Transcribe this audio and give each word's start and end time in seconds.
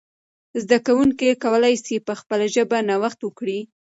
زده 0.61 0.77
کوونکي 0.87 1.27
کولای 1.43 1.75
سي 1.85 1.95
په 2.07 2.13
خپله 2.19 2.45
ژبه 2.55 2.77
نوښت 2.89 3.19
وکړي. 3.23 3.59